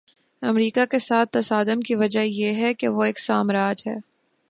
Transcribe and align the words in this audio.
امریکہ 0.41 0.85
کے 0.85 0.99
ساتھ 0.99 1.29
تصادم 1.29 1.79
کی 1.79 1.95
وجہ 1.95 2.19
یہ 2.19 2.53
ہے 2.53 2.73
کہ 2.73 2.87
وہ 2.87 3.03
ایک 3.03 3.19
سامراج 3.19 3.83
ہے۔ 3.87 3.95